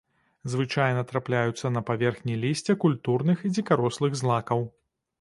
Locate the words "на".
1.77-1.85